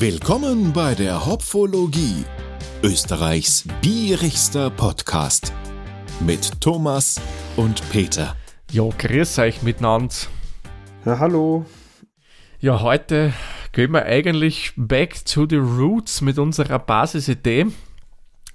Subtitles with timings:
[0.00, 2.24] Willkommen bei der Hopfologie,
[2.84, 5.52] Österreichs bierigster Podcast
[6.20, 7.20] mit Thomas
[7.56, 8.36] und Peter.
[8.70, 10.14] Ja, grüß euch miteinander.
[11.04, 11.66] Ja, hallo.
[12.60, 13.32] Ja, heute
[13.72, 17.66] gehen wir eigentlich back to the roots mit unserer Basisidee.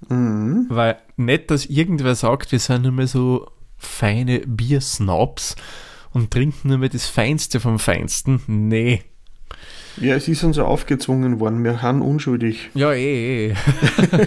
[0.08, 0.64] Mhm.
[0.70, 5.56] Weil nicht, dass irgendwer sagt, wir sind nur mehr so feine Biersnobs
[6.10, 8.40] und trinken nur mehr das Feinste vom Feinsten.
[8.46, 9.02] Nee.
[9.96, 11.62] Ja, es ist uns ja aufgezwungen worden.
[11.62, 12.70] Wir haben unschuldig.
[12.74, 13.54] Ja, eh, eh.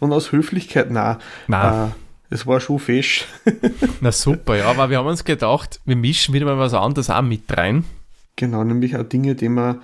[0.00, 1.16] und aus Höflichkeit, nein.
[1.46, 1.88] Nein.
[1.88, 1.92] Äh,
[2.30, 3.26] es war schon fesch.
[4.00, 7.22] Na super, ja, aber wir haben uns gedacht, wir mischen wieder mal was anderes auch
[7.22, 7.84] mit rein.
[8.36, 9.80] Genau, nämlich auch Dinge, die man,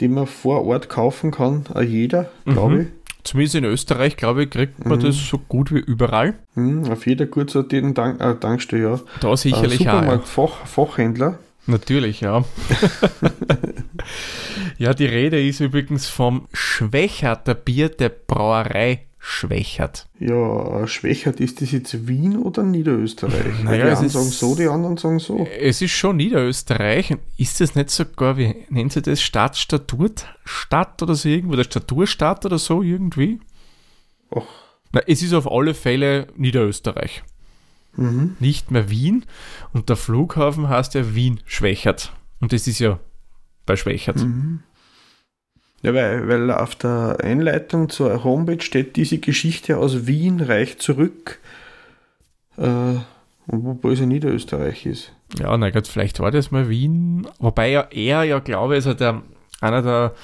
[0.00, 2.80] die man vor Ort kaufen kann, auch jeder, glaube mhm.
[2.80, 2.86] ich.
[3.22, 5.02] Zumindest in Österreich, glaube ich, kriegt man mhm.
[5.04, 6.34] das so gut wie überall.
[6.56, 9.00] Mhm, auf jeder gut sortierten Dank, äh, Tankstelle, ja.
[9.20, 10.36] Da sicherlich äh, Supermarkt, auch.
[10.36, 10.46] Ja.
[10.48, 11.38] Fach, Fachhändler.
[11.66, 12.44] Natürlich, ja.
[14.78, 20.06] ja, die Rede ist übrigens vom Schwächerter Bier der Brauerei Schwächert.
[20.18, 23.62] Ja, Schwächert, ist das jetzt Wien oder Niederösterreich?
[23.64, 25.48] Naja, die einen sagen so, die anderen sagen so.
[25.58, 27.16] Es ist schon Niederösterreich.
[27.38, 32.58] Ist das nicht sogar, wie nennen sie das, Stadtstaturstadt oder so irgendwo, oder Staturstadt oder
[32.58, 33.40] so irgendwie?
[34.30, 34.42] Ach.
[34.92, 37.22] Na, es ist auf alle Fälle Niederösterreich.
[37.96, 38.36] Mhm.
[38.40, 39.24] Nicht mehr Wien.
[39.72, 42.12] Und der Flughafen heißt ja Wien-Schwächert.
[42.40, 43.00] Und das ist ja
[43.66, 44.16] bei Schwächert.
[44.16, 44.60] Mhm.
[45.82, 51.40] Ja, weil, weil auf der Einleitung zur Homepage steht, diese Geschichte aus Wien reicht zurück,
[52.56, 52.94] äh,
[53.46, 55.12] wobei es ja Niederösterreich ist.
[55.38, 58.94] Ja, na Gott, vielleicht war das mal Wien, wobei ja er ja, glaube ich, also
[58.94, 59.22] der,
[59.60, 60.14] einer der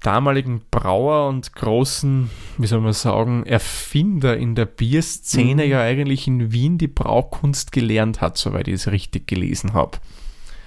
[0.00, 5.70] damaligen Brauer und großen, wie soll man sagen, Erfinder in der Bierszene mhm.
[5.70, 9.98] ja eigentlich in Wien die Braukunst gelernt hat, soweit ich es richtig gelesen habe.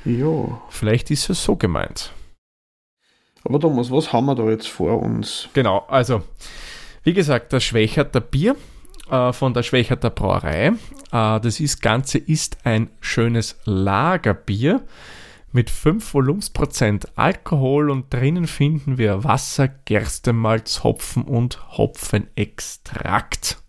[0.06, 0.62] Ja.
[0.70, 2.12] Vielleicht ist es so gemeint.
[3.44, 5.50] Aber Thomas, was haben wir da jetzt vor uns?
[5.54, 6.24] Genau, also,
[7.04, 8.56] wie gesagt, das Schwächerter Bier
[9.10, 10.68] äh, von der Schwächerter Brauerei.
[10.68, 14.82] Äh, das ist, Ganze ist ein schönes Lagerbier
[15.52, 23.61] mit 5 Volumensprozent Alkohol und drinnen finden wir Wasser, Gerstemalz, Hopfen und Hopfenextrakt.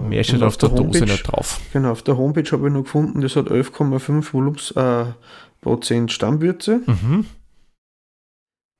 [0.00, 1.60] Ja, Mehr steht auf, auf der, der Dose nicht drauf.
[1.72, 6.80] Genau, auf der Homepage habe ich noch gefunden, das hat 11,5 Volumensprozent äh, Stammwürze.
[6.86, 7.26] Mhm.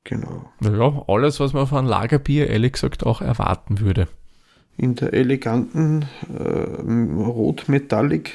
[0.04, 0.50] Genau.
[0.60, 4.06] Ja, alles, was man von Lagerbier ehrlich gesagt auch erwarten würde.
[4.76, 6.04] In der eleganten
[6.36, 8.32] äh, rot-metallic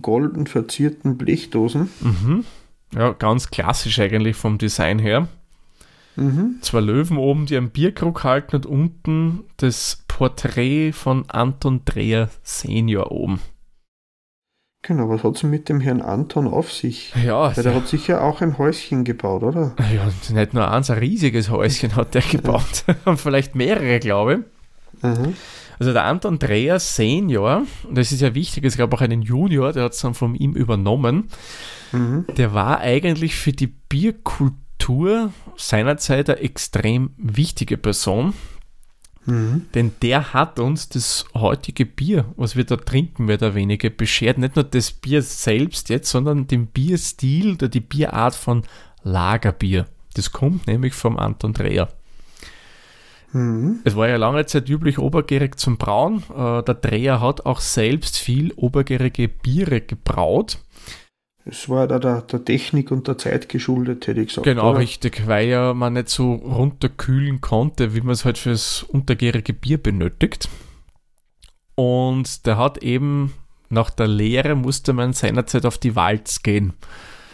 [0.00, 1.90] golden verzierten Blechdosen.
[2.00, 2.44] Mhm.
[2.94, 5.28] Ja, ganz klassisch eigentlich vom Design her.
[6.16, 6.56] Mhm.
[6.60, 13.10] Zwei Löwen oben, die einen Bierkrug halten und unten das Porträt von Anton Dreher Senior
[13.10, 13.40] oben.
[14.82, 17.14] Genau, was hat es mit dem Herrn Anton auf sich?
[17.24, 19.74] Ja, Weil der hat sicher auch ein Häuschen gebaut, oder?
[19.78, 22.84] Ja, nicht nur eins, ein riesiges Häuschen hat der gebaut.
[23.06, 24.44] Und vielleicht mehrere, glaube
[25.00, 25.02] ich.
[25.02, 25.36] Mhm.
[25.78, 29.84] Also der Anton Dreher Senior, das ist ja wichtig, es gab auch einen Junior, der
[29.84, 31.30] hat es dann von ihm übernommen.
[31.92, 32.26] Mhm.
[32.36, 38.34] Der war eigentlich für die Bierkultur seinerzeit eine extrem wichtige Person.
[39.30, 39.66] Mhm.
[39.74, 44.38] Denn der hat uns das heutige Bier, was wir da trinken, mehr oder weniger beschert.
[44.38, 48.62] Nicht nur das Bier selbst jetzt, sondern den Bierstil oder die Bierart von
[49.02, 49.86] Lagerbier.
[50.14, 51.88] Das kommt nämlich vom Anton Dreher.
[53.32, 53.80] Mhm.
[53.84, 56.24] Es war ja lange Zeit üblich, obergärig zum Brauen.
[56.36, 60.58] Äh, der Dreher hat auch selbst viel obergärige Biere gebraut.
[61.46, 64.44] Es war da der, der, Technik und der Zeit geschuldet, hätte ich gesagt.
[64.44, 64.80] Genau, oder?
[64.80, 69.78] richtig, weil ja man nicht so runterkühlen konnte, wie man es halt fürs untergärige Bier
[69.78, 70.48] benötigt.
[71.74, 73.32] Und der hat eben
[73.70, 76.74] nach der Lehre musste man seinerzeit auf die Walz gehen.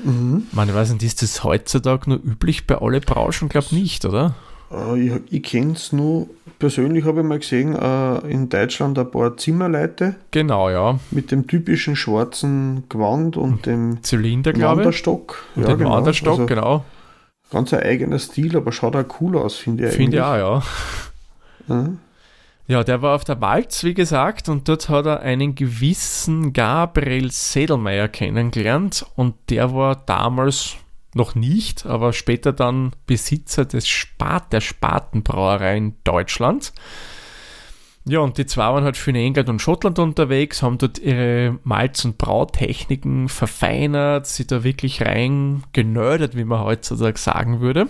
[0.05, 0.47] Mhm.
[0.53, 3.49] Man weiß nicht, ist das heutzutage nur üblich bei alle Branchen?
[3.49, 4.35] Glaube nicht, oder?
[4.71, 6.29] Äh, ich, ich kenne es nur,
[6.59, 10.17] persönlich habe ich mal gesehen, äh, in Deutschland ein paar Zimmerleute.
[10.31, 10.99] Genau, ja.
[11.11, 14.87] Mit dem typischen schwarzen Gewand und dem Zylinder, glaube ich.
[14.87, 15.45] Wanderstock.
[15.55, 15.91] Und ja, dem genau.
[15.91, 16.85] Wanderstock, also, genau.
[17.51, 19.95] Ganz ein eigener Stil, aber schaut auch cool aus, finde ich.
[19.95, 20.63] Finde ich auch, ja.
[21.69, 21.89] ja.
[22.69, 27.31] Ja, der war auf der Walz, wie gesagt, und dort hat er einen gewissen Gabriel
[27.31, 30.75] Sedelmeier kennengelernt und der war damals
[31.17, 36.73] noch nicht, aber später dann Besitzer des Spat, der Spatenbrauerei in Deutschland.
[38.09, 41.59] Ja, und die zwei waren halt für in England und Schottland unterwegs, haben dort ihre
[41.65, 47.89] Malz- und Brautechniken verfeinert, sie da wirklich rein genördert, wie man heutzutage sagen würde.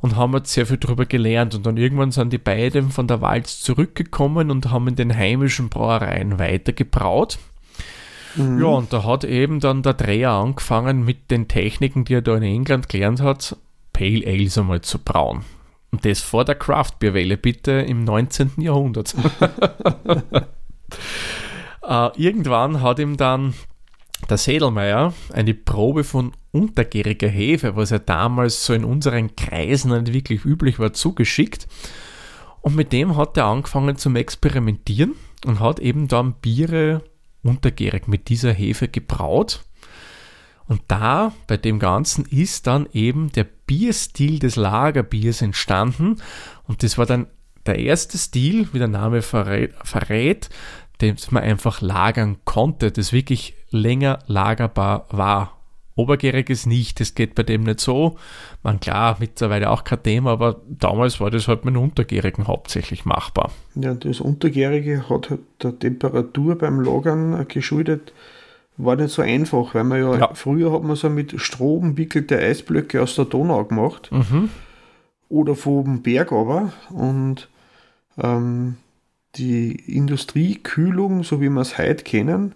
[0.00, 1.54] Und haben halt sehr viel darüber gelernt.
[1.56, 5.68] Und dann irgendwann sind die beiden von der Walz zurückgekommen und haben in den heimischen
[5.68, 7.38] Brauereien weitergebraut.
[8.36, 8.60] Mhm.
[8.60, 12.36] Ja, und da hat eben dann der Dreher angefangen mit den Techniken, die er da
[12.36, 13.56] in England gelernt hat,
[13.92, 15.44] Pale Ales einmal zu brauen.
[15.90, 18.52] Und das vor der Craft-Bierwelle, bitte im 19.
[18.58, 19.14] Jahrhundert.
[21.82, 23.54] äh, irgendwann hat ihm dann
[24.28, 30.12] der Sedelmeier eine Probe von untergäriger Hefe, was ja damals so in unseren Kreisen nicht
[30.12, 31.66] wirklich üblich war, zugeschickt.
[32.60, 35.14] Und mit dem hat er angefangen zum Experimentieren
[35.46, 37.02] und hat eben dann Biere
[37.42, 39.64] untergärig mit dieser Hefe gebraut.
[40.66, 46.16] Und da bei dem Ganzen ist dann eben der Bierstil des Lagerbiers entstanden.
[46.64, 47.26] Und das war dann
[47.66, 50.48] der erste Stil, wie der Name verrät,
[51.00, 55.59] den man einfach lagern konnte, das wirklich länger lagerbar war.
[56.00, 58.16] Obergäriges nicht, das geht bei dem nicht so.
[58.62, 63.50] Man klar, mittlerweile auch kein Thema, aber damals war das halt mit Untergärigen hauptsächlich machbar.
[63.74, 68.12] Ja, das Untergärige hat halt der Temperatur beim Lagern geschuldet,
[68.76, 70.34] war nicht so einfach, weil man ja, ja.
[70.34, 74.48] früher hat man so mit Stroh umwickelte Eisblöcke aus der Donau gemacht mhm.
[75.28, 77.48] oder vom Berg aber und
[78.18, 78.76] ähm,
[79.36, 82.54] die Industriekühlung, so wie wir es heute kennen,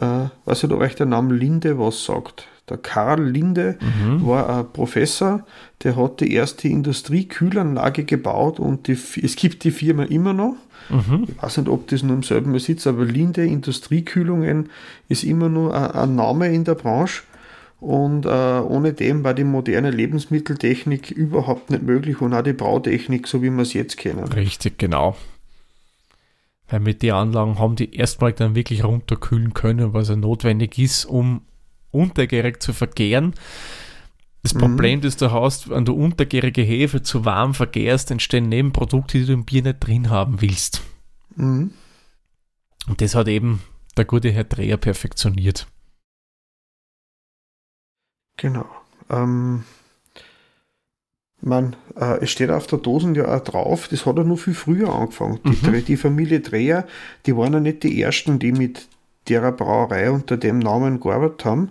[0.00, 2.46] äh, weiß nicht, ob euch der Name Linde was sagt.
[2.68, 4.26] Der Karl Linde mhm.
[4.26, 5.44] war ein Professor,
[5.84, 10.56] der hat die erste Industriekühlanlage gebaut und die, es gibt die Firma immer noch.
[10.88, 11.26] Mhm.
[11.28, 14.70] Ich weiß nicht, ob das nur im selben Besitz, aber Linde Industriekühlungen
[15.08, 17.22] ist immer nur ein, ein Name in der Branche.
[17.78, 23.28] Und äh, ohne dem war die moderne Lebensmitteltechnik überhaupt nicht möglich und auch die Brautechnik,
[23.28, 24.24] so wie wir es jetzt kennen.
[24.24, 25.14] Richtig, genau.
[26.68, 31.04] Weil mit den Anlagen haben die erstmal dann wirklich runterkühlen können, was ja notwendig ist,
[31.04, 31.42] um
[31.92, 33.34] untergärig zu vergären.
[34.42, 34.60] Das mhm.
[34.60, 39.32] Problem, das du hast, wenn du untergärige Hefe zu warm vergärst, entstehen Nebenprodukte, die du
[39.32, 40.82] im Bier nicht drin haben willst.
[41.36, 41.72] Mhm.
[42.88, 43.62] Und das hat eben
[43.96, 45.66] der gute Herr Dreher perfektioniert.
[48.36, 48.66] Genau.
[49.08, 49.64] Ähm,
[51.40, 54.54] man, äh, es steht auf der Dosen ja auch drauf, das hat er nur viel
[54.54, 55.38] früher angefangen.
[55.44, 55.84] Die, mhm.
[55.84, 56.86] die Familie Dreher,
[57.26, 58.88] die waren ja nicht die ersten, die mit
[59.28, 61.70] der Brauerei unter dem Namen gearbeitet haben.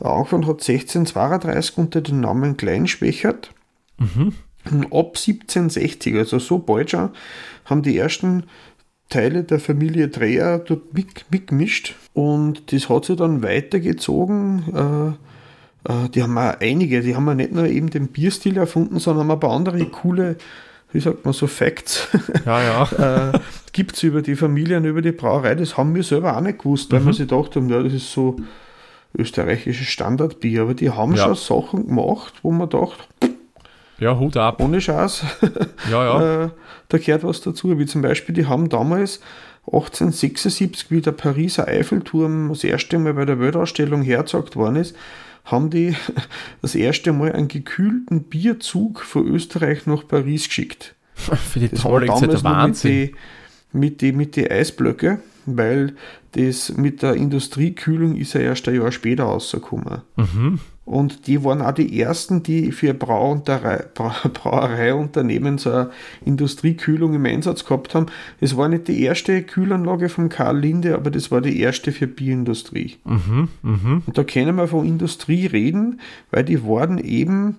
[0.00, 3.52] Angefangen hat 1632 unter dem Namen Kleinspechert.
[3.98, 4.34] Mhm.
[4.70, 7.10] Und ab 1760, also so bald schon,
[7.66, 8.44] haben die ersten
[9.08, 10.94] Teile der Dreher dort
[11.30, 11.94] mitgemischt.
[12.12, 14.64] Und das hat sich dann weitergezogen.
[14.74, 15.33] Äh,
[15.88, 19.28] äh, die haben auch einige, die haben ja nicht nur eben den Bierstil erfunden, sondern
[19.28, 20.36] haben ein paar andere coole,
[20.92, 22.08] wie sagt man so, Facts.
[22.46, 23.30] Ja, ja.
[23.32, 23.38] äh,
[23.72, 26.92] Gibt es über die Familien, über die Brauerei, das haben wir selber auch nicht gewusst,
[26.92, 27.06] weil mhm.
[27.06, 28.36] wir sich gedacht haben, ja, das ist so
[29.16, 31.24] österreichisches Standardbier, aber die haben ja.
[31.24, 33.04] schon Sachen gemacht, wo man dachte,
[33.98, 34.60] ja, Hut ab.
[34.60, 35.26] Ohne Chance.
[35.90, 36.44] Ja, ja.
[36.44, 36.48] äh,
[36.88, 39.20] da gehört was dazu, wie zum Beispiel, die haben damals
[39.66, 44.96] 1876, wie der Pariser Eiffelturm das erste Mal bei der Weltausstellung hergezeigt worden ist,
[45.44, 45.94] haben die
[46.62, 50.94] das erste Mal einen gekühlten Bierzug von Österreich nach Paris geschickt.
[51.14, 52.92] Für die das war damals der Wahnsinn.
[52.92, 53.16] Mit den
[53.74, 55.94] mit die, mit die Eisblöcke, weil
[56.32, 60.02] das mit der Industriekühlung ist ja erst ein Jahr später rausgekommen.
[60.16, 60.60] Mhm.
[60.84, 65.90] Und die waren auch die ersten, die für Brauereiunternehmen so eine
[66.24, 68.08] Industriekühlung im Einsatz gehabt haben.
[68.40, 72.06] Es war nicht die erste Kühlanlage von Karl Linde, aber das war die erste für
[72.06, 72.98] Bierindustrie.
[73.04, 74.02] Mhm, mh.
[74.06, 76.00] Und da können wir von Industrie reden,
[76.30, 77.56] weil die waren eben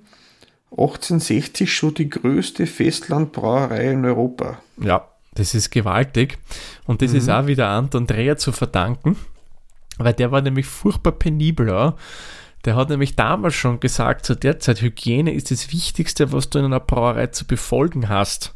[0.72, 4.60] 1860 schon die größte Festlandbrauerei in Europa.
[4.78, 6.38] Ja, das ist gewaltig.
[6.86, 7.18] Und das mhm.
[7.18, 9.16] ist auch wieder Anton Dreher zu verdanken,
[9.98, 11.96] weil der war nämlich furchtbar penibler.
[12.66, 16.60] Der hat nämlich damals schon gesagt, zu der Zeit, Hygiene ist das Wichtigste, was du
[16.60, 18.54] in einer Brauerei zu befolgen hast.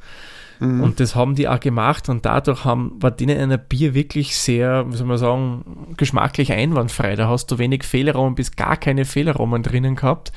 [0.60, 0.82] Mhm.
[0.84, 4.86] Und das haben die auch gemacht und dadurch haben, war denen ein Bier wirklich sehr,
[4.92, 7.16] wie soll man sagen, geschmacklich einwandfrei.
[7.16, 10.34] Da hast du wenig Fehlaromen bis gar keine Fehlaromen drinnen gehabt,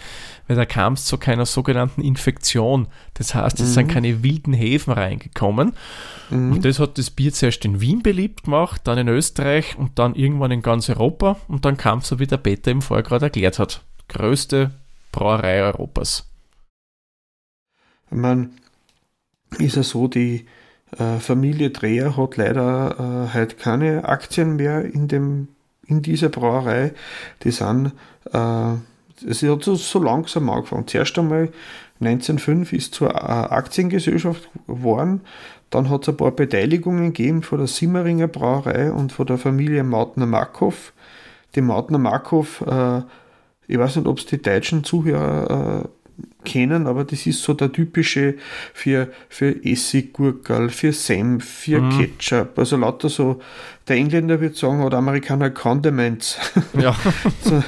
[0.47, 2.87] weil da kam es zu keiner sogenannten Infektion.
[3.15, 3.75] Das heißt, es mhm.
[3.75, 5.73] sind keine wilden Hefen reingekommen.
[6.31, 6.53] Mhm.
[6.53, 10.15] Und das hat das Bier zuerst in Wien beliebt gemacht, dann in Österreich und dann
[10.15, 13.27] irgendwann in ganz Europa und dann kam es so, wie der Peter im Vorher gerade
[13.27, 13.83] erklärt hat.
[14.09, 14.71] Größte
[15.11, 16.29] Brauerei Europas.
[18.11, 18.51] Ich meine,
[19.59, 20.47] ist es so, die
[20.99, 25.49] äh, Familie Dreher hat leider äh, heute keine Aktien mehr in, dem,
[25.87, 26.93] in dieser Brauerei.
[27.45, 27.93] Die sind,
[28.33, 28.75] äh,
[29.27, 30.87] es hat so, so langsam angefangen.
[30.87, 31.51] Zuerst einmal
[32.01, 35.23] 1905 ist zur äh, Aktiengesellschaft geworden.
[35.71, 39.85] Dann hat es ein paar Beteiligungen gegeben von der Simmeringer Brauerei und von der Familie
[39.85, 40.93] Mautner-Markov.
[41.55, 43.03] Die Mautner-Markov, äh,
[43.69, 45.89] ich weiß nicht, ob es die deutschen Zuhörer äh,
[46.45, 48.35] kennen, aber das ist so der typische
[48.75, 51.91] für, für Essiggurkel, für Senf, für mhm.
[51.91, 53.41] Ketchup, also lauter so,
[53.89, 56.39] der Engländer würde sagen, oder Amerikaner Condiments.
[56.79, 56.97] Ja.
[57.43, 57.63] so,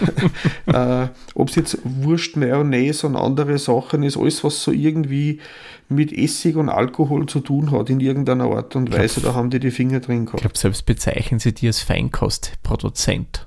[0.72, 5.40] äh, Ob es jetzt Wurst, Mayonnaise und andere Sachen ist, alles was so irgendwie
[5.88, 9.50] mit Essig und Alkohol zu tun hat in irgendeiner Art und Weise, glaub, da haben
[9.50, 10.40] die die Finger drin gehabt.
[10.40, 13.46] Ich glaube, selbst bezeichnen sie die als Feinkostproduzent.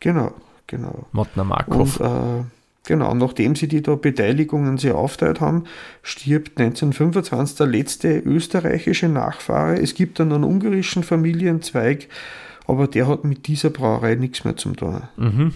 [0.00, 0.32] Genau,
[0.66, 1.06] genau.
[1.12, 2.00] Mottner Markov.
[2.00, 2.44] Und, äh,
[2.86, 5.64] Genau, nachdem sie die da Beteiligungen sehr aufteilt haben,
[6.02, 9.78] stirbt 1925 der letzte österreichische Nachfahre.
[9.78, 12.08] Es gibt dann einen ungarischen Familienzweig,
[12.66, 15.02] aber der hat mit dieser Brauerei nichts mehr zu tun.
[15.16, 15.52] Mhm.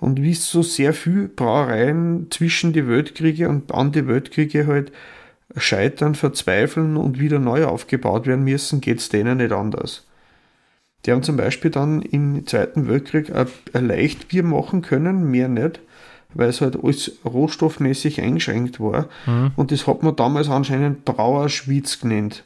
[0.00, 4.90] Und wie es so sehr viele Brauereien zwischen die Weltkriege und an die Weltkriege halt
[5.56, 10.06] scheitern, verzweifeln und wieder neu aufgebaut werden müssen, geht es denen nicht anders.
[11.04, 15.80] Die haben zum Beispiel dann im Zweiten Weltkrieg ein Leichtbier machen können, mehr nicht
[16.34, 19.08] weil es halt alles rohstoffmäßig eingeschränkt war.
[19.26, 19.52] Mhm.
[19.56, 22.44] Und das hat man damals anscheinend Brauerschwitz genannt.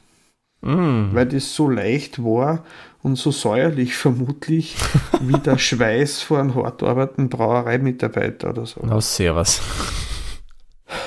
[0.63, 1.11] Mhm.
[1.13, 2.65] Weil das so leicht war
[3.03, 4.77] und so säuerlich vermutlich
[5.21, 8.81] wie der Schweiß von einem hart arbeitenden Brauereimitarbeiter oder so.
[8.83, 9.61] Na, servus.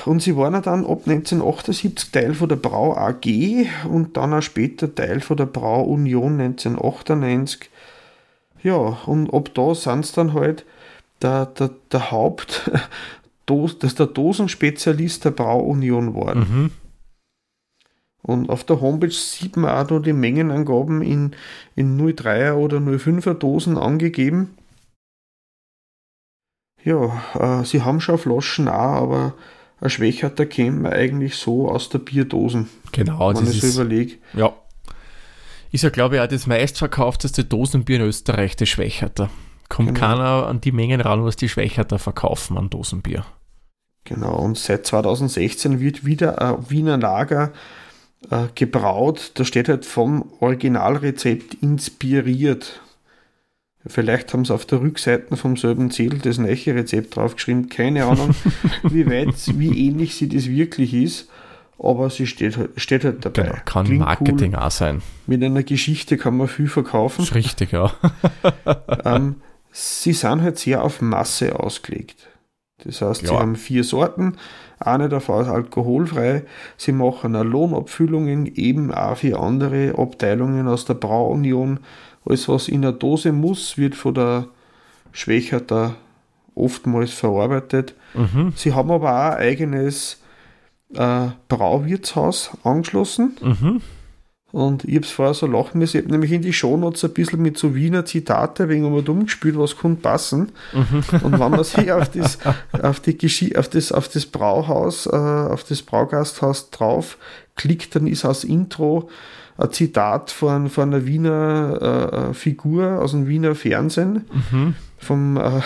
[0.04, 3.26] Und sie waren dann ab 1978 Teil von der Brau AG
[3.88, 7.70] und dann auch später Teil von der Brau Union 1998.
[8.62, 10.64] Ja, und ab da sind es dann halt
[11.22, 12.70] der, der, der Haupt,
[13.46, 16.46] das ist der Dosenspezialist der Brauunion geworden.
[16.48, 16.70] Mhm.
[18.22, 21.34] Und auf der Homepage sieht man auch noch die Mengenangaben in,
[21.76, 24.54] in 03er oder 05er Dosen angegeben.
[26.84, 29.34] Ja, äh, sie haben schon Flaschen auch, aber
[29.80, 32.68] ein Schwächerter man eigentlich so aus der Bierdosen.
[32.92, 34.16] Genau, wenn ich so überlege.
[34.34, 34.54] Ja.
[35.70, 39.30] Ist ja, glaube ich, auch das meistverkaufteste Dosenbier in Österreich, das Schwächerter
[39.68, 40.00] kommt genau.
[40.00, 43.24] keiner an die Mengen ran, was die Schwächerter verkaufen an Dosenbier.
[44.04, 47.52] Genau, und seit 2016 wird wieder ein Wiener Lager
[48.30, 49.32] äh, gebraut.
[49.34, 52.80] Da steht halt vom Originalrezept inspiriert.
[53.86, 57.68] Vielleicht haben sie auf der Rückseite vom selben Zettel das neue Rezept draufgeschrieben.
[57.68, 58.34] Keine Ahnung,
[58.82, 61.28] wie weit, wie ähnlich sie das wirklich ist.
[61.78, 63.42] Aber sie steht, halt, steht halt dabei.
[63.42, 64.62] Genau, kann Klingt Marketing cool.
[64.62, 65.00] auch sein.
[65.26, 67.18] Mit einer Geschichte kann man viel verkaufen.
[67.18, 67.92] Das ist richtig, ja.
[69.04, 69.36] ähm,
[69.78, 72.28] sie sind halt sehr auf Masse ausgelegt.
[72.84, 73.28] Das heißt, ja.
[73.28, 74.36] sie haben vier Sorten,
[74.78, 76.44] eine davon ist alkoholfrei.
[76.76, 81.80] Sie machen eine Lohnabfüllungen, eben auch für andere Abteilungen aus der Brauunion.
[82.24, 84.46] Alles, was in der Dose muss, wird von der
[85.12, 85.96] Schwächerter
[86.54, 87.94] oftmals verarbeitet.
[88.14, 88.52] Mhm.
[88.54, 90.22] Sie haben aber auch ein eigenes
[90.94, 93.36] äh, Brauwirtshaus angeschlossen.
[93.40, 93.80] Mhm.
[94.50, 95.98] Und ich habe es vorher so lachen müssen.
[95.98, 99.24] Ich habe nämlich in die Shownotes ein bisschen mit so Wiener Zitate wegen einmal dumm
[99.24, 100.52] gespielt, was könnte passen.
[100.72, 101.20] Mhm.
[101.22, 102.38] Und wenn man sich auf das,
[102.72, 107.18] auf, die auf, das, auf das Brauhaus, äh, auf das Braugasthaus drauf
[107.56, 109.10] klickt, dann ist als Intro
[109.58, 114.24] ein Zitat von, von einer Wiener äh, Figur aus dem Wiener Fernsehen.
[114.50, 114.74] Mhm.
[114.96, 115.60] Vom äh,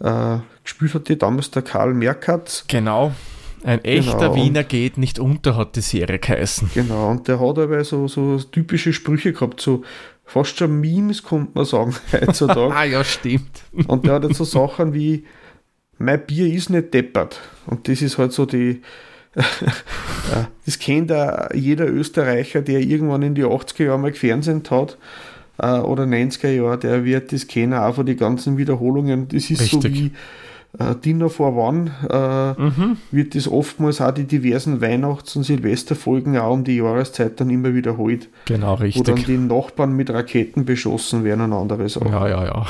[0.00, 2.64] äh, gespielt hat die damals der Karl Merkatz.
[2.66, 3.12] Genau.
[3.62, 6.70] Ein echter genau, Wiener geht nicht unter, hat die Serie geheißen.
[6.74, 9.82] Genau, und der hat aber so, so typische Sprüche gehabt, so
[10.24, 12.74] fast schon Memes, könnte man sagen, heutzutage.
[12.74, 13.64] ah, ja, stimmt.
[13.86, 15.24] Und der hat jetzt so Sachen wie,
[15.98, 17.40] mein Bier ist nicht deppert.
[17.66, 18.80] Und das ist halt so die,
[20.64, 24.96] das kennt auch jeder Österreicher, der irgendwann in die 80er Jahre mal Fernsehen hat
[25.58, 29.28] äh, oder 90er Jahre, der wird das kennen, auch von den ganzen Wiederholungen.
[29.28, 29.82] Das ist Richtig.
[29.82, 30.10] so wie
[30.78, 32.98] äh, Dinner for One äh, mhm.
[33.10, 37.74] wird das oftmals auch die diversen Weihnachts- und Silvesterfolgen auch um die Jahreszeit dann immer
[37.74, 38.28] wiederholt.
[38.46, 39.00] Genau, richtig.
[39.00, 42.06] Wo dann die Nachbarn mit Raketen beschossen werden und anderes auch.
[42.06, 42.66] Ja, ja, ja.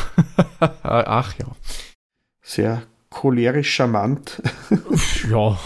[0.83, 1.47] Ach ja.
[2.43, 4.41] Sehr cholerisch charmant.
[5.31, 5.59] ja,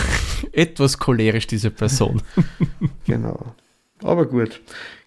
[0.52, 2.22] etwas cholerisch diese Person.
[3.06, 3.54] genau.
[4.02, 4.60] Aber gut.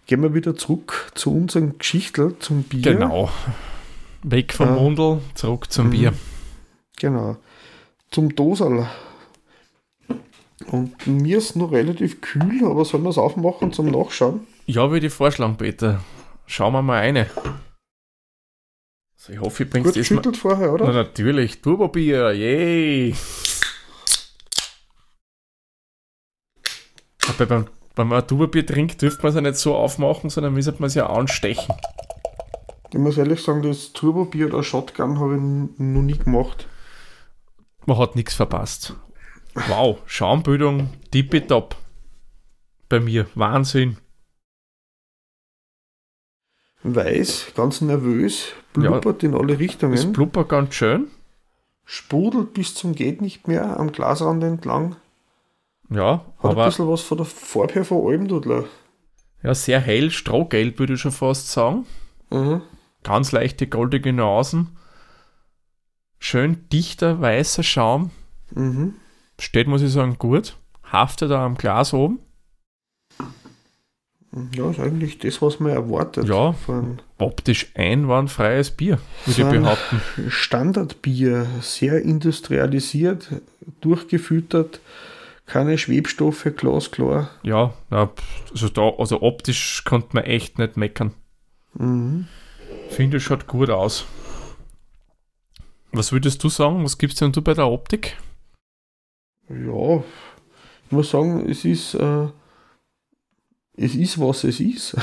[0.06, 2.82] Gehen wir wieder zurück zu unserem Geschichtel, zum Bier.
[2.82, 3.30] Genau.
[4.22, 6.12] Weg vom äh, Mundel, zurück zum Bier.
[6.96, 7.36] Genau.
[8.10, 8.88] Zum Dosal.
[10.70, 14.46] Und mir ist noch relativ kühl, aber sollen wir es aufmachen zum Nachschauen?
[14.66, 16.00] Ja, würde ich vorschlagen, Peter.
[16.46, 17.28] Schauen wir mal eine.
[19.16, 20.86] Also ich hoffe, ich bring's Gut geschüttelt vorher, oder?
[20.86, 21.60] Na, natürlich.
[21.60, 23.14] Turbobier, yay!
[27.28, 30.54] Aber beim, wenn man ein Turbobier trinkt, dürfte man es ja nicht so aufmachen, sondern
[30.54, 31.74] müsste man es ja anstechen.
[32.90, 36.68] Ich muss ehrlich sagen, das Turbobier oder Shotgun habe ich noch nie gemacht
[37.86, 38.94] man hat nichts verpasst.
[39.68, 41.76] Wow, Schaumbildung tippitopp.
[42.88, 43.98] Bei mir, Wahnsinn.
[46.82, 49.94] Weiß, ganz nervös, blubbert ja, in alle Richtungen.
[49.94, 51.08] Es blubbert ganz schön.
[51.86, 54.96] sprudelt bis zum geht nicht mehr am Glasrand entlang.
[55.90, 58.64] Ja, Hat aber ein bisschen was von der Farbe her von Almdudler.
[59.42, 61.86] ja, sehr hell, strohgelb würde ich schon fast sagen.
[62.30, 62.62] Mhm.
[63.02, 64.76] Ganz leichte goldige Nuancen.
[66.24, 68.10] Schön dichter weißer Schaum.
[68.54, 68.94] Mhm.
[69.38, 70.56] Steht, muss ich sagen, gut.
[70.90, 72.18] Haftet da am Glas oben.
[74.54, 76.26] Ja, ist eigentlich das, was man erwartet.
[76.26, 76.52] Ja.
[76.52, 80.00] Von Optisch einwandfreies Bier, würde ich behaupten.
[80.30, 83.28] Standardbier, sehr industrialisiert,
[83.82, 84.80] durchgefüttert,
[85.44, 87.28] keine Schwebstoffe, glasklar.
[87.42, 91.12] Ja, also, da, also optisch konnte man echt nicht meckern.
[91.74, 92.28] Mhm.
[92.88, 94.06] Finde, schaut gut aus.
[95.94, 96.84] Was würdest du sagen?
[96.84, 98.16] Was gibst denn du bei der Optik?
[99.48, 100.02] Ja,
[100.86, 102.28] ich muss sagen, es ist, äh,
[103.76, 104.96] es ist, was es ist.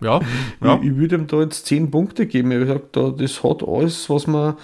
[0.00, 0.20] Ja,
[0.62, 0.76] ja.
[0.76, 2.52] Ich, ich würde ihm da jetzt 10 Punkte geben.
[2.52, 4.56] Ich sage, da, das hat alles, was man.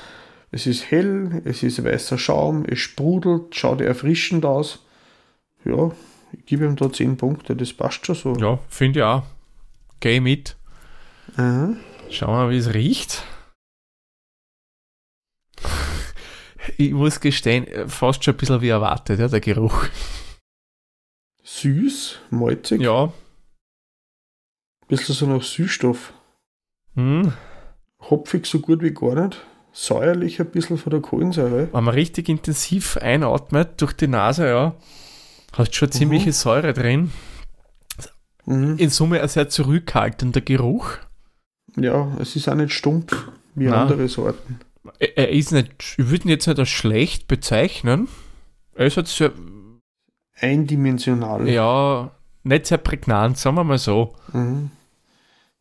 [0.50, 4.84] Es ist hell, es ist weißer Schaum, es sprudelt, schaut erfrischend aus.
[5.64, 5.90] Ja,
[6.32, 8.34] ich gebe ihm da 10 Punkte, das passt schon so.
[8.36, 9.24] ja finde ich auch.
[10.00, 10.56] Geh mit.
[11.36, 11.74] Aha.
[12.08, 13.24] Schauen wir mal, wie es riecht.
[16.76, 19.86] Ich muss gestehen, fast schon ein bisschen wie erwartet, ja, der Geruch.
[21.42, 23.12] Süß, malzig, Ja.
[24.88, 26.12] bisschen so nach Süßstoff.
[26.94, 27.32] Hm.
[28.00, 29.44] Hopfig so gut wie gar nicht.
[29.72, 31.68] Säuerlich ein bisschen von der Kohlensäure.
[31.72, 34.74] Wenn man richtig intensiv einatmet durch die Nase, ja,
[35.52, 37.12] hast schon ziemliche Säure drin.
[38.46, 38.76] Mhm.
[38.78, 40.96] In Summe ein sehr zurückhaltender Geruch.
[41.76, 43.74] Ja, es ist auch nicht stumpf wie Nein.
[43.74, 44.58] andere Sorten.
[44.98, 48.08] Er ist nicht, ich würde ihn jetzt nicht als schlecht bezeichnen.
[48.74, 49.32] Er ist halt sehr,
[50.40, 51.48] Eindimensional.
[51.48, 52.10] ja,
[52.44, 54.14] nicht sehr prägnant, sagen wir mal so.
[54.32, 54.70] Mhm.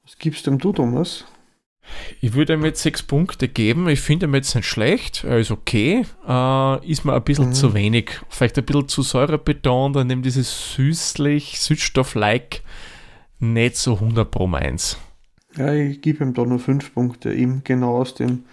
[0.04, 1.26] Was gibst dem du, Thomas?
[2.22, 3.88] Ich würde ihm jetzt sechs Punkte geben.
[3.88, 5.24] Ich finde ihn jetzt nicht schlecht.
[5.24, 6.06] Er ist okay.
[6.28, 7.54] Äh, ist mir ein bisschen Mhm.
[7.54, 8.12] zu wenig.
[8.30, 12.62] Vielleicht ein bisschen zu säurebetont und eben dieses süßlich, Süßstoff-like
[13.40, 14.98] nicht so 100 pro meins.
[15.56, 18.44] Ja, ich gebe ihm da nur fünf Punkte, eben genau aus dem.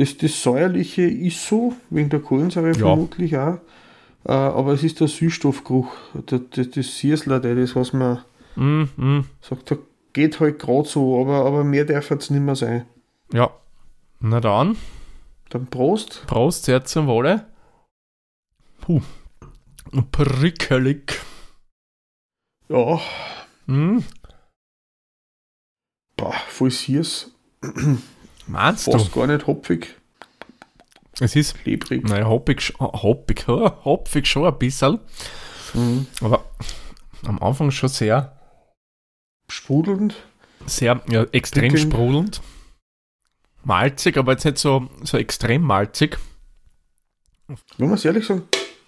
[0.00, 3.58] Das, das Säuerliche ist so, wegen der Kohlensäure vermutlich auch.
[4.24, 5.94] Äh, aber es ist der Süßstoffgeruch,
[6.26, 8.24] das, Siersler, das, was man
[8.56, 9.76] Mm, mm, sagt, da
[10.12, 12.86] geht halt gerade so, aber, aber mehr darf jetzt nicht mehr sein.
[13.32, 13.50] ja.
[14.20, 14.76] Na dann,
[15.50, 16.24] Dann Prost.
[16.26, 17.46] Prost, sehr zum Wohle.
[18.80, 19.00] Puh.
[20.12, 21.20] Prickelig.
[22.68, 23.00] Ja,
[23.66, 23.98] Mm.
[26.16, 27.30] boah, voll Siers.
[28.50, 28.92] Meinst du?
[28.92, 29.94] Fast gar nicht hopfig,
[31.20, 32.04] Es ist, klebrig.
[32.08, 34.98] naja, hoppig, hoppig, hopfig schon ein bisschen,
[35.74, 36.06] Mhm.
[36.20, 36.44] aber
[37.24, 38.36] am Anfang schon sehr
[39.48, 40.16] Sprudelnd.
[40.66, 41.92] sehr ja, extrem Prickelnd.
[41.92, 42.40] sprudelnd.
[43.62, 46.18] Malzig, aber jetzt nicht so, so extrem malzig.
[47.76, 48.42] Wenn man es ehrlich sagen,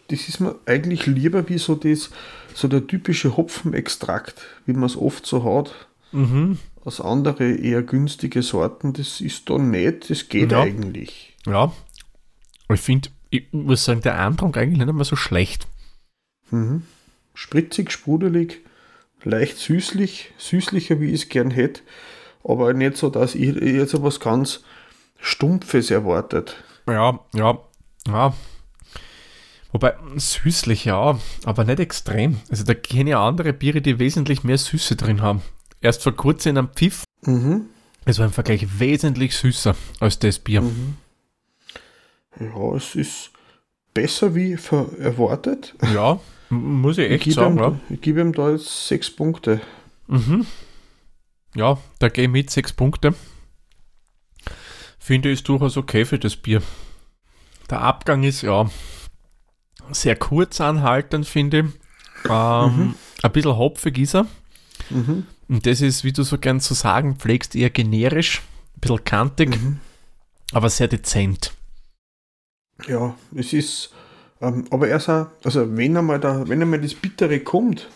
[0.08, 2.10] das ist mir eigentlich lieber wie so das,
[2.54, 5.74] so der typische Hopfenextrakt, wie man es oft so hat.
[6.12, 6.58] Mhm.
[6.84, 10.62] Aus andere eher günstige Sorten, das ist da nicht, das geht Ja.
[10.62, 11.36] eigentlich.
[11.46, 11.72] Ja.
[12.72, 15.66] Ich finde, ich muss sagen, der Andrang eigentlich nicht mehr so schlecht.
[16.50, 16.82] Mhm.
[17.34, 18.60] Spritzig, sprudelig,
[19.24, 21.82] leicht süßlich, süßlicher, wie ich es gern hätte,
[22.44, 24.64] aber nicht so, dass ich jetzt so was ganz
[25.18, 26.62] Stumpfes erwartet.
[26.88, 27.58] Ja, ja,
[28.08, 28.34] ja.
[29.70, 32.40] Wobei, süßlich ja, aber nicht extrem.
[32.50, 35.40] Also da kenne ich andere Biere, die wesentlich mehr Süße drin haben.
[35.82, 37.66] Erst vor kurzem in einem Pfiff, Mhm.
[38.04, 40.62] es war im Vergleich wesentlich süßer als das Bier.
[40.62, 40.96] Mhm.
[42.40, 43.30] Ja, es ist
[43.94, 44.52] besser wie
[44.98, 45.74] erwartet.
[45.92, 46.18] Ja,
[46.50, 47.56] muss ich echt gebe sagen.
[47.56, 47.80] ihm, Ja.
[47.90, 49.60] ich gebe ihm da jetzt sechs Punkte.
[50.06, 50.46] Mhm.
[51.54, 53.14] ja, da gehe ich mit sechs Punkte.
[54.98, 56.62] Finde ich durchaus okay für das Bier.
[57.70, 58.70] Der Abgang ist ja
[59.90, 62.30] sehr kurz anhaltend, finde ich.
[62.30, 64.26] Ähm, Ein bisschen hopfig ist er.
[64.90, 65.26] Mhm.
[65.48, 68.42] Und das ist, wie du so gern zu sagen pflegst, eher generisch,
[68.76, 69.80] ein bisschen kantig, Mhm.
[70.52, 71.52] aber sehr dezent.
[72.86, 73.92] Ja, es ist,
[74.40, 77.88] ähm, aber erst auch, also wenn einmal da, wenn einmal das Bittere kommt,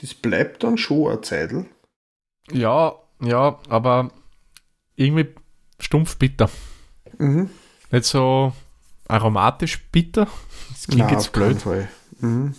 [0.00, 1.66] das bleibt dann schon eine Zeitl.
[2.50, 4.10] Ja, ja, aber
[4.96, 5.28] irgendwie
[5.78, 6.50] stumpf bitter.
[7.18, 7.50] Mhm.
[7.90, 8.52] Nicht so
[9.06, 10.26] aromatisch bitter.
[10.70, 11.62] Das klingt Nein, jetzt auf keinen blöd.
[11.62, 11.88] Fall.
[12.20, 12.54] Mhm.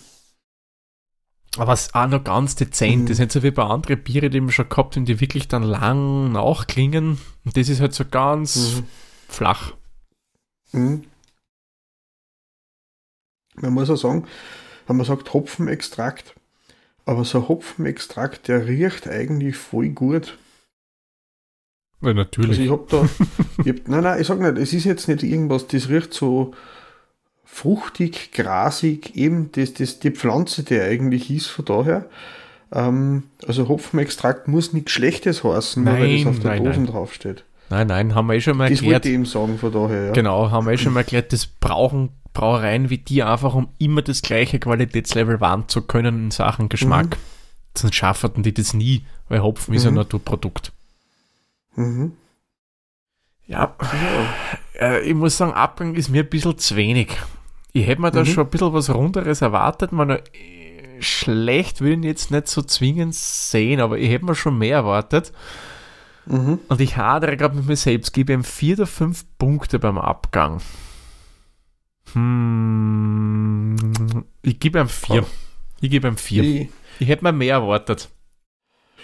[1.58, 3.02] Aber es ist auch noch ganz dezent.
[3.02, 3.06] Mhm.
[3.06, 5.48] Das ist nicht so wie bei anderen Biere, die wir schon gehabt haben, die wirklich
[5.48, 7.18] dann lang nachklingen.
[7.44, 8.84] Und das ist halt so ganz Mhm.
[9.28, 9.74] flach.
[10.72, 11.04] Mhm.
[13.54, 14.26] Man muss auch sagen,
[14.86, 16.34] wenn man sagt Hopfenextrakt,
[17.06, 20.38] aber so ein Hopfenextrakt, der riecht eigentlich voll gut.
[22.02, 22.50] Ja, natürlich.
[22.50, 23.08] Also ich habe da,
[23.64, 26.52] ich hab, nein, nein, ich sag nicht, es ist jetzt nicht irgendwas, das riecht so
[27.46, 32.04] fruchtig, grasig, eben das, das, die Pflanze, die eigentlich ist, von daher.
[32.72, 36.92] Ähm, also Hopfenextrakt muss nichts Schlechtes heißen, nur weil das auf der Nein, Dosen nein.
[36.92, 37.44] draufsteht.
[37.70, 38.94] Nein, nein, haben wir eh schon mal Das erklärt.
[38.94, 40.12] wollte ich eben sagen, von daher, ja.
[40.12, 44.02] Genau, haben wir eh schon mal erklärt, das brauchen Brauereien wie die einfach, um immer
[44.02, 47.16] das gleiche Qualitätslevel wahren zu können in Sachen Geschmack.
[47.76, 49.98] Sonst schaffen die das nie, weil Hopfen ist ein Mhm.
[50.00, 50.72] Naturprodukt.
[51.76, 52.12] Mhm.
[53.46, 53.74] Ja,
[54.80, 57.08] äh, ich muss sagen, Abgang ist mir ein bisschen zu wenig.
[57.76, 58.26] Ich hätte mir da Mhm.
[58.26, 59.92] schon ein bisschen was Runderes erwartet.
[59.92, 60.22] Man, äh,
[61.00, 64.76] schlecht will ich ihn jetzt nicht so zwingend sehen, aber ich hätte mir schon mehr
[64.76, 65.32] erwartet.
[66.24, 66.58] Mhm.
[66.68, 70.62] Und ich hadere gerade mit mir selbst, gebe ihm vier oder fünf Punkte beim Abgang.
[72.14, 73.76] Hm,
[74.42, 75.22] ich gebe ihm vier.
[75.22, 75.26] Oh.
[75.80, 76.42] Ich gebe ihm vier.
[76.42, 78.08] Ich, Ich hätte mir mehr erwartet.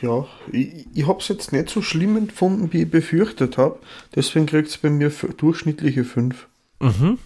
[0.01, 3.79] ja, ich, ich habe es jetzt nicht so schlimm empfunden, wie ich befürchtet habe.
[4.15, 6.49] Deswegen kriegt es bei mir durchschnittliche 5.
[6.81, 7.19] Mhm.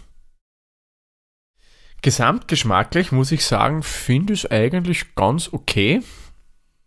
[2.06, 6.02] Gesamtgeschmacklich muss ich sagen, finde ich es eigentlich ganz okay.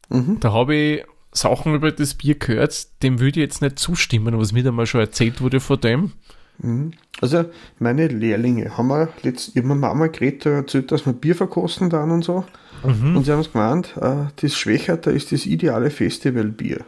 [0.07, 0.39] Mhm.
[0.39, 4.53] Da habe ich Sachen über das Bier gehört, dem würde ich jetzt nicht zustimmen, was
[4.53, 6.13] mir da mal schon erzählt wurde von dem.
[6.59, 6.93] Mhm.
[7.19, 7.43] Also,
[7.79, 11.89] meine Lehrlinge haben wir letzt, ich hab meiner Mama geredet, erzählt, dass wir Bier verkosten
[11.89, 12.45] dann und so.
[12.85, 13.17] Mhm.
[13.17, 16.85] Und sie haben es gemeint, äh, das Schwächerte ist das ideale Festivalbier.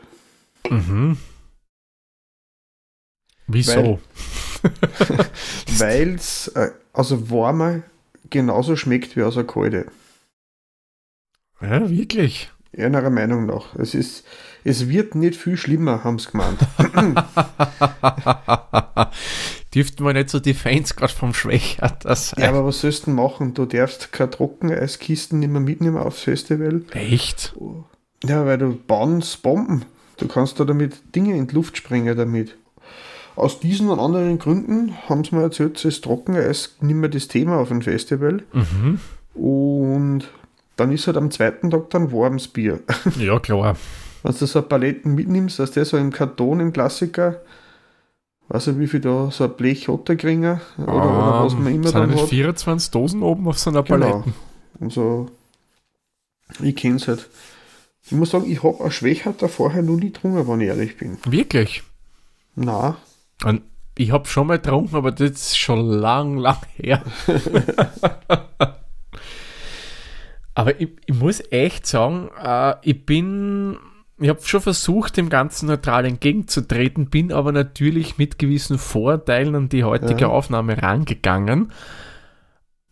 [0.69, 1.17] Mhm.
[3.47, 3.99] Wieso?
[5.79, 7.81] Weil es äh, also warmer
[8.31, 9.85] genauso schmeckt wie aus der Kalte.
[11.61, 12.51] ja, wirklich.
[12.73, 13.75] Ihrer Meinung nach.
[13.75, 14.25] Es, ist,
[14.63, 16.57] es wird nicht viel schlimmer, haben sie gemeint.
[19.75, 22.43] Dürften wir nicht so die Fans gerade vom Schwächer sein?
[22.43, 23.53] Ja, aber was sollst du machen?
[23.53, 26.83] Du darfst keine Trockeneiskisten nicht mehr mitnehmen aufs Festival.
[26.91, 27.53] Echt?
[28.23, 29.85] Ja, weil du baust Bomben.
[30.17, 32.57] Du kannst da damit Dinge in die Luft sprengen damit.
[33.41, 37.27] Aus diesen und anderen Gründen haben sie mir erzählt, es ist Trockeneis nicht mehr das
[37.27, 38.43] Thema auf dem Festival.
[38.53, 38.99] Mhm.
[39.33, 40.29] Und
[40.75, 42.81] dann ist halt am zweiten Tag dann warmes Bier.
[43.17, 43.75] Ja, klar.
[44.21, 47.41] Wenn du so Paletten mitnimmst, dass der so im Karton im Klassiker,
[48.49, 51.95] weiß ich wie viel da, so ein Blech Otterkringer oder, oder was man immer sind
[51.99, 52.29] dann nicht hat.
[52.29, 54.05] 24 Dosen oben auf so einer Genau.
[54.05, 54.33] Palette.
[54.79, 55.29] Und so,
[56.61, 57.27] ich kenne es halt.
[58.05, 60.97] Ich muss sagen, ich habe ein Schwächert da vorher noch nie getrunken, wenn ich ehrlich
[60.97, 61.17] bin.
[61.25, 61.81] Wirklich.
[62.55, 62.97] Na,
[63.43, 63.63] Und
[63.97, 67.03] ich habe schon mal getrunken, aber das ist schon lang, lang her.
[70.53, 73.77] aber ich, ich muss echt sagen, äh, ich bin,
[74.19, 79.69] ich habe schon versucht, dem Ganzen neutral entgegenzutreten, bin aber natürlich mit gewissen Vorteilen an
[79.69, 80.27] die heutige Ja.
[80.27, 81.71] Aufnahme rangegangen.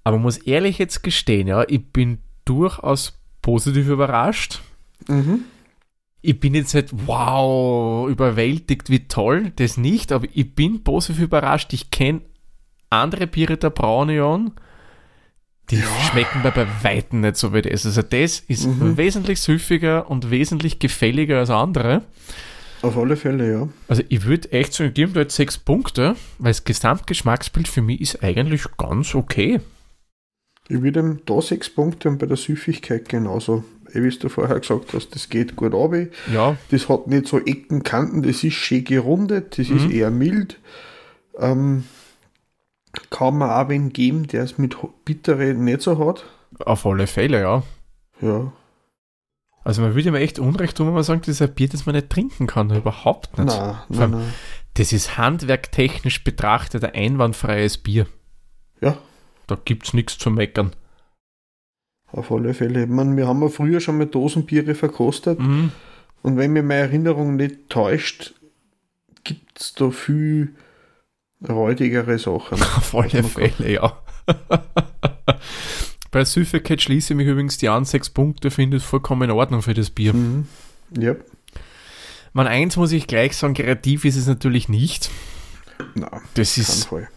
[0.04, 4.62] Aber muss ehrlich jetzt gestehen, ja, ich bin durchaus positiv überrascht.
[5.08, 5.46] mhm.
[6.22, 11.72] Ich bin jetzt nicht, wow, überwältigt, wie toll, das nicht, aber ich bin positiv überrascht.
[11.74, 12.22] Ich kenne
[12.90, 14.52] andere Biere der Braunion,
[15.70, 17.86] die schmecken mir bei Weitem nicht so wie das.
[17.86, 18.98] Also das ist Mhm.
[18.98, 22.02] wesentlich süffiger und wesentlich gefälliger als andere.
[22.82, 23.68] auf alle Fälle, ja.
[23.90, 28.00] Also ich würde echt sagen, ich gebe jetzt sechs Punkte, weil das Gesamtgeschmacksbild für mich
[28.00, 29.60] ist eigentlich ganz okay.
[30.70, 33.64] Ich würde ihm da sechs Punkte und bei der Süffigkeit genauso.
[33.92, 36.06] Wie du vorher gesagt hast, das geht gut runter.
[36.32, 39.92] Ja, Das hat nicht so Ecken, Kanten, das ist schön gerundet, das ist Mhm.
[39.92, 40.60] eher mild.
[41.40, 41.86] Ähm,
[43.10, 46.24] kann man auch wen geben, der es mit Bittere nicht so hat.
[46.66, 47.64] auf alle Fälle, ja.
[48.22, 48.52] Ja,
[49.64, 51.86] Also man würde mir echt Unrecht tun, wenn man sagt, das ist ein Bier, das
[51.86, 52.70] man nicht trinken kann.
[52.76, 53.48] Überhaupt nicht.
[53.48, 54.34] nein, Vor allem- nein, nein.
[54.76, 58.06] Das ist handwerktechnisch betrachtet ein einwandfreies Bier.
[58.82, 58.98] Ja,
[59.50, 60.72] Da gibt es nichts zu meckern.
[62.12, 62.84] auf alle Fälle.
[62.84, 65.72] Ich meine, wir haben ja früher schon mal Dosenbiere verkostet Mhm.
[66.24, 68.34] und wenn mir meine Erinnerung nicht täuscht,
[69.24, 70.56] gibt es da viel
[71.48, 72.62] räudigere Sachen.
[72.78, 73.98] Auf alle Fälle, ja.
[76.12, 79.62] Bei Süffigkeit schließe ich mich übrigens die an, sechs Punkte finde ich vollkommen in Ordnung
[79.62, 80.14] für das Bier.
[80.14, 80.48] Mhm.
[80.98, 81.16] Ja,
[82.34, 85.12] Man, eins muss ich gleich sagen, kreativ ist es natürlich nicht.
[85.94, 87.08] nein, Das ist, Fall.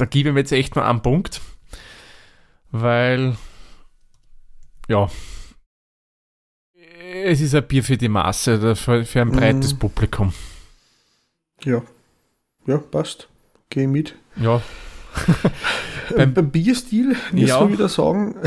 [0.00, 1.40] Da gebe ich mir jetzt echt mal einen Punkt,
[2.70, 3.36] weil,
[4.88, 5.10] ja,
[7.12, 9.32] es ist ein Bier für die Masse, für, für ein Mhm.
[9.32, 10.32] breites Publikum.
[11.64, 11.82] Ja,
[12.66, 13.28] ja, passt.
[13.68, 14.16] Geh mit.
[14.36, 14.62] Ja,
[16.16, 17.60] Beim, beim Bierstil muss Ja.
[17.60, 18.36] man wieder sagen,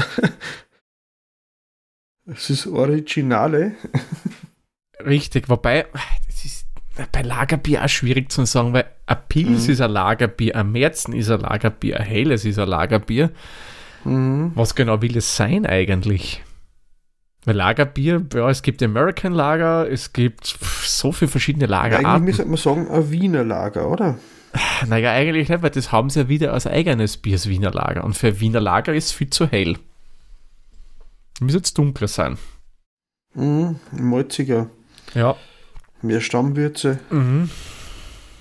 [2.26, 3.76] es ist Originale.
[5.00, 5.88] Richtig, wobei,
[7.12, 9.74] bei Lagerbier auch schwierig zu sagen, weil ein Pils Mhm.
[9.74, 13.32] ist ein Lagerbier, ein Märzen ist ein Lagerbier, ein Helles ist ein Lagerbier.
[14.04, 14.52] Mhm.
[14.56, 16.44] Was genau will es sein eigentlich?
[17.46, 22.06] Weil Lagerbier, ja, es gibt American Lager, es gibt so viele verschiedene Lagerarten.
[22.06, 24.18] Eigentlich müsste man sagen, ein Wiener Lager, oder?
[24.88, 28.04] Naja, eigentlich nicht, weil das haben sie ja wieder als eigenes Bier, das Wiener Lager.
[28.04, 29.78] Und für ein Wiener Lager ist es viel zu hell.
[31.42, 32.38] Muss jetzt dunkler sein.
[33.34, 34.70] Mhm, malziger.
[35.16, 35.36] Ja.
[36.04, 37.00] Mehr Stammwürze.
[37.10, 37.50] Mhm.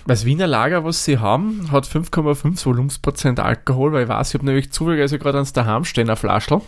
[0.07, 4.46] Das Wiener Lager, was sie haben, hat 5,5 Volumensprozent Alkohol, weil ich weiß, ich habe
[4.46, 6.61] nämlich zufälligerweise gerade ans daheim stehen, ein Flaschel.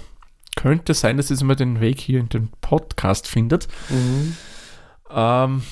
[0.54, 3.66] Könnte sein, dass es mal den Weg hier in den Podcast findet.
[3.90, 4.36] Mhm.
[5.10, 5.62] Ähm,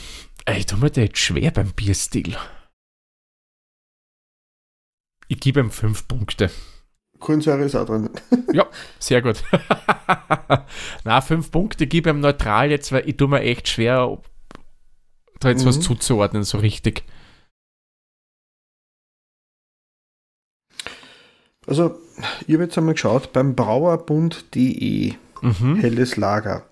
[0.57, 2.37] ich tue mir das jetzt schwer beim Bierstil.
[5.29, 6.51] Ich gebe ihm 5 Punkte.
[7.21, 8.11] Kohlensäure ist auch drin.
[8.53, 8.67] Ja,
[8.99, 9.45] sehr gut.
[11.05, 14.19] Na, 5 Punkte gebe ich ihm neutral jetzt, weil ich tue mir echt schwer,
[15.45, 15.83] da jetzt was Mhm.
[15.83, 17.05] zuzuordnen, so richtig.
[21.67, 22.01] Also,
[22.47, 25.77] ich habe jetzt einmal geschaut, beim Brauerbund.de, Mhm.
[25.77, 26.67] helles Lager.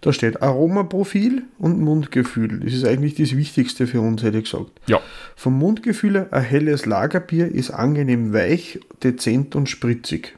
[0.00, 2.58] Da steht Aromaprofil und Mundgefühl.
[2.60, 4.80] Das ist eigentlich das Wichtigste für uns, hätte ich gesagt.
[4.88, 5.00] Ja.
[5.36, 10.36] Vom Mundgefühl her, ein helles Lagerbier ist angenehm weich, dezent und spritzig.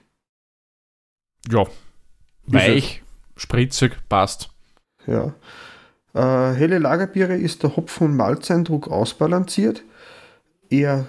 [1.51, 1.65] Ja.
[2.47, 3.03] Weich,
[3.37, 4.51] spritzig, passt.
[5.07, 5.35] Ja.
[6.15, 9.83] Äh, helle Lagerbiere ist der Hopfen- und Malzeindruck ausbalanciert,
[10.71, 11.07] eher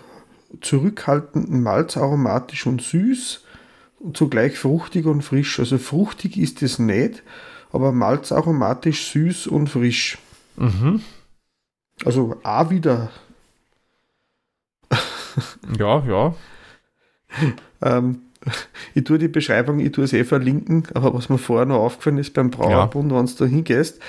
[0.61, 3.43] zurückhaltend malzaromatisch und süß
[3.99, 5.59] und zugleich fruchtig und frisch.
[5.59, 7.23] Also fruchtig ist es nicht,
[7.71, 10.17] aber malzaromatisch süß und frisch.
[10.57, 11.01] Mhm.
[12.03, 13.11] Also auch wieder
[15.77, 16.35] Ja, ja.
[17.81, 18.21] Ähm,
[18.93, 22.17] ich tue die Beschreibung, ich tue es eh verlinken, aber was mir vorher noch aufgefallen
[22.17, 23.99] ist beim Brauerbund, wenn du da hingehst,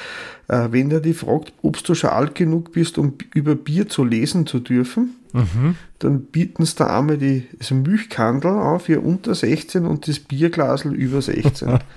[0.48, 4.04] äh, wenn der die fragt, ob du schon alt genug bist, um über Bier zu
[4.04, 5.76] lesen zu dürfen, Mhm.
[5.98, 10.94] dann bieten sie da einmal die, das Milchkandel an für unter 16 und das Bierglasel
[10.94, 11.78] über 16.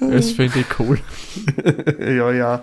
[0.00, 0.98] das finde ich cool.
[1.98, 2.62] ja, ja.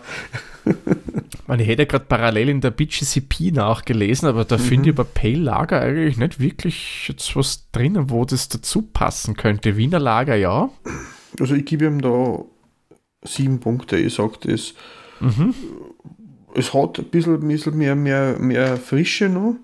[1.47, 5.36] Man, ich hätte gerade parallel in der BGCP nachgelesen, aber da finde ich bei Pale
[5.36, 9.78] Lager eigentlich nicht wirklich jetzt was drinnen, wo das dazu passen könnte.
[9.78, 10.69] Wiener Lager, ja.
[11.39, 12.39] Also ich gebe ihm da
[13.23, 13.97] sieben Punkte.
[13.97, 14.73] Ich sage das.
[15.19, 15.54] Mhm.
[16.56, 19.56] Es hat ein bisschen, bisschen mehr, mehr, mehr Frische noch,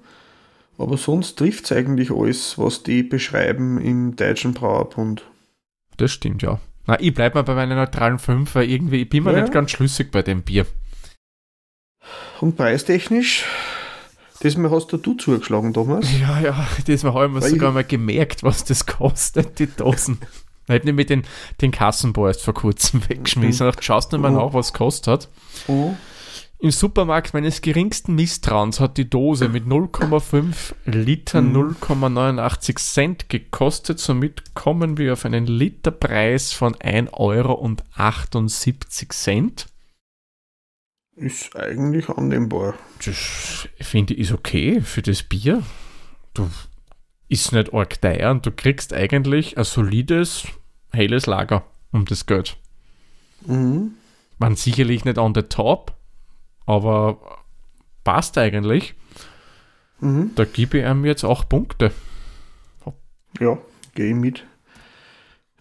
[0.77, 5.23] aber sonst trifft es eigentlich alles, was die beschreiben im Deutschen Brauerbund.
[5.97, 6.59] Das stimmt, ja.
[6.87, 9.41] Na, ich bleibe mal bei meiner neutralen 5, weil irgendwie, ich bin mir Ja.
[9.41, 10.65] nicht ganz schlüssig bei dem Bier.
[12.41, 13.45] Und preistechnisch,
[14.41, 16.05] das mal hast du du zugeschlagen, Thomas.
[16.19, 19.67] Ja, ja, diesmal habe ich mir Weil sogar ich- mal gemerkt, was das kostet, die
[19.67, 20.19] Dosen.
[20.67, 21.23] Ich habe nämlich den,
[21.61, 23.65] den Kassenbau erst vor kurzem weggeschmissen.
[23.67, 24.45] Und schaust nicht mal Oh.
[24.47, 25.29] nach, was es kostet hat.
[25.67, 25.93] Oh.
[26.61, 31.75] Im Supermarkt meines geringsten Misstrauens hat die Dose mit 0,5 Litern Mhm.
[31.79, 33.97] 0,89 Cent gekostet.
[33.99, 37.73] Somit kommen wir auf einen Literpreis von 1,78 Euro.
[41.19, 42.75] Ist eigentlich annehmbar.
[43.05, 45.63] Das finde ich ist okay für das Bier.
[46.33, 46.49] Du
[47.27, 50.47] ist nicht arg teuer und du kriegst eigentlich ein solides,
[50.91, 52.55] helles Lager um das Geld.
[53.45, 53.95] Mhm.
[54.37, 55.93] Man sicherlich nicht on the top,
[56.65, 57.19] aber
[58.05, 58.95] passt eigentlich.
[59.99, 60.31] Mhm.
[60.35, 61.91] Da gebe ich ihm jetzt auch Punkte.
[63.39, 63.57] Ja,
[63.93, 64.45] gehe ich mit.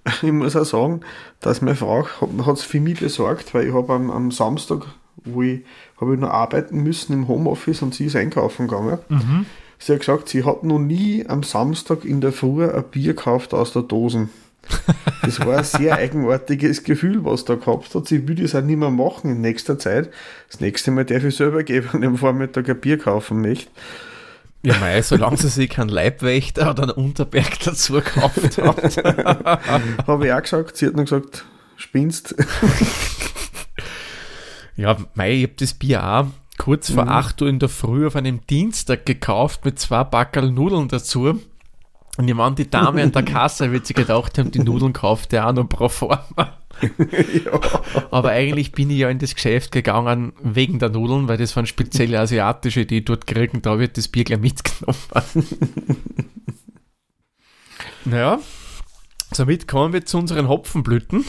[0.22, 1.00] Ich muss auch sagen,
[1.40, 4.86] dass meine Frau hat es für mich besorgt, weil ich habe am, am Samstag,
[5.24, 5.60] wo ich,
[6.00, 8.98] habe ich noch arbeiten müssen im Homeoffice und sie ist einkaufen gegangen.
[9.78, 13.54] Sie hat gesagt, sie hat noch nie am Samstag in der Früh ein Bier gekauft
[13.54, 14.30] aus der Dosen.
[15.22, 18.06] Das war ein sehr eigenartiges Gefühl, was da gehabt hat.
[18.06, 20.10] Sie will das auch nicht mehr machen in nächster Zeit.
[20.50, 23.70] Das nächste Mal darf ich selber gehen, wenn ich am Vormittag ein Bier kaufen möchte.
[24.62, 28.96] Ja, mei, solange sie sich keinen Leibwächter oder einen Unterberg dazu gekauft hat.
[30.06, 30.76] Habe ich auch gesagt.
[30.76, 31.44] Sie hat noch gesagt,
[31.76, 32.34] spinnst.
[34.78, 37.10] Ja, mei, ich habe das Bier auch kurz vor Mhm.
[37.10, 41.40] 8 Uhr in der Früh auf einem Dienstag gekauft mit zwei Backerl Nudeln dazu.
[42.16, 45.32] Und ich meine, die Dame an der Kasse wird sich gedacht haben, die Nudeln kauft
[45.32, 46.24] der auch noch pro forma.
[46.80, 47.60] ja.
[48.12, 51.66] Aber eigentlich bin ich ja in das Geschäft gegangen wegen der Nudeln, weil das waren
[51.66, 53.62] spezielle asiatische, die ich dort kriegen.
[53.62, 54.98] Da wird das Bier gleich mitgenommen.
[58.04, 58.38] naja,
[59.32, 61.24] somit kommen wir zu unseren Hopfenblüten.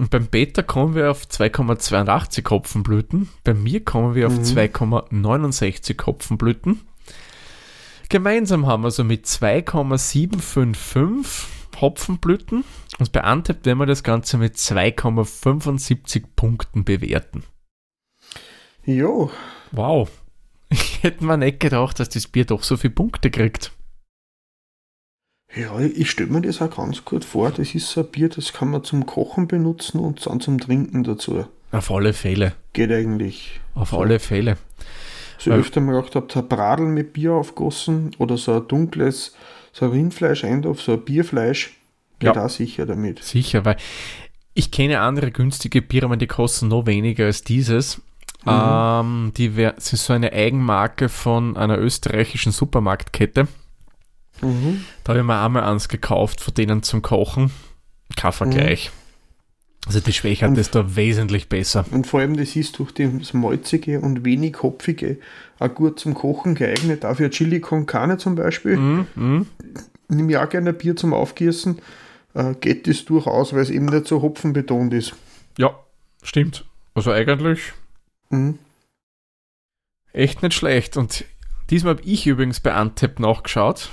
[0.00, 3.28] Und beim Beta kommen wir auf 2,82 Hopfenblüten.
[3.44, 4.44] Bei mir kommen wir auf Mhm.
[4.44, 6.80] 2,69 Hopfenblüten.
[8.08, 11.48] Gemeinsam haben wir somit 2,755
[11.82, 12.64] Hopfenblüten.
[12.98, 17.42] Und bei Antep werden wir das Ganze mit 2,75 Punkten bewerten.
[18.86, 19.30] Jo,
[19.70, 20.08] Wow.
[20.70, 23.70] Ich hätte mir nicht gedacht, dass das Bier doch so viele Punkte kriegt.
[25.56, 27.50] Ja, ich stelle mir das auch ganz gut vor.
[27.50, 31.02] Das ist so ein Bier, das kann man zum Kochen benutzen und dann zum Trinken
[31.02, 31.44] dazu.
[31.72, 32.52] Auf alle Fälle.
[32.72, 33.60] Geht eigentlich.
[33.74, 34.56] Auf alle Fälle.
[35.38, 39.34] So Weil- öfter mal gedacht habe, ein Bradel mit Bier aufgossen oder so ein dunkles,
[39.72, 41.76] so ein Rindfleisch eintopf, so ein Bierfleisch.
[42.18, 42.44] Geht Ja.
[42.44, 43.24] auch sicher damit.
[43.24, 43.76] Sicher, weil
[44.54, 48.00] ich kenne andere günstige Biere, aber die kosten noch weniger als dieses.
[48.46, 53.48] Ähm, die wär, ist so eine Eigenmarke von einer österreichischen Supermarktkette.
[54.42, 54.84] Mhm.
[55.04, 57.50] Da habe ich mir einmal eins gekauft von denen zum Kochen.
[58.16, 58.90] Kein Vergleich.
[59.86, 61.84] Also die Schwächert Und- ist da wesentlich besser.
[61.90, 65.18] Und vor allem, das ist durch das Malzige und wenig Hopfige
[65.58, 67.04] auch gut zum Kochen geeignet.
[67.04, 68.76] Auch für Chili con Carne zum Beispiel.
[68.76, 69.46] Mhm, mhm.
[70.08, 71.78] Nimm ja auch gerne Bier zum Aufgießen.
[72.34, 75.14] Äh, geht das durchaus, weil es eben nicht so hopfenbetont ist.
[75.56, 75.74] Ja,
[76.22, 76.64] stimmt.
[76.94, 77.72] Also eigentlich
[78.30, 78.58] Mhm.
[80.12, 80.96] echt nicht schlecht.
[80.96, 81.24] Und
[81.70, 83.88] diesmal habe ich übrigens bei Antep nachgeschaut.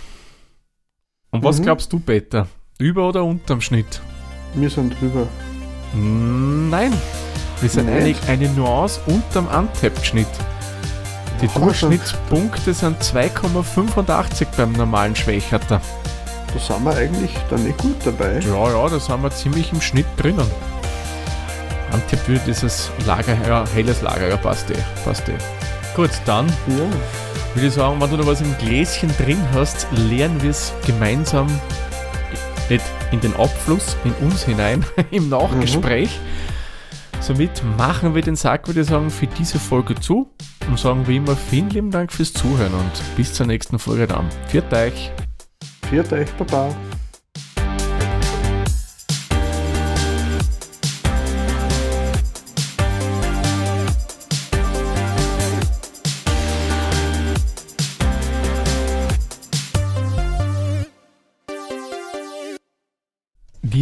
[1.31, 1.63] Und was Mhm.
[1.63, 2.47] glaubst du, Peter?
[2.79, 4.01] Über oder unterm Schnitt?
[4.53, 5.27] Wir sind drüber.
[5.93, 6.93] Nein,
[7.61, 8.27] wir sind Nicht?
[8.29, 10.27] eine Nuance unterm Antep-Schnitt.
[11.41, 15.81] Die Durchschnittspunkte sind 2,85 beim normalen Schwächerter.
[16.53, 18.39] Da sind wir eigentlich dann nicht gut dabei.
[18.39, 20.47] Ja, ja, da sind wir ziemlich im Schnitt drinnen.
[21.91, 25.33] Antep wird dieses Lager, ja, helles Lager, ja, passt eh, passt eh.
[25.95, 26.85] Gut, dann Ja.
[27.57, 31.47] Würde ich sagen, wenn du noch was im Gläschen drin hast, leeren wir es gemeinsam
[32.69, 36.19] nicht in den Abfluss, in uns hinein, im Nachgespräch.
[37.19, 40.29] Somit machen wir den Sack, würde ich sagen, für diese Folge zu
[40.67, 44.29] und sagen wie immer vielen lieben Dank fürs Zuhören und bis zur nächsten Folge dann.
[44.49, 45.11] Viert euch!
[45.89, 46.75] Viert euch, Baba.